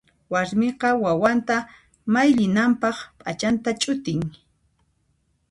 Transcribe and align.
Warmiqa 0.31 0.89
wawanta 1.03 1.55
mayllinanpaq 2.13 2.97
p'achanta 3.19 3.69
ch'utin. 3.81 4.21